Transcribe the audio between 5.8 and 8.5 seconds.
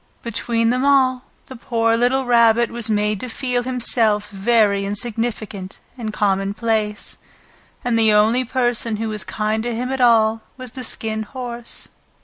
and commonplace, and the only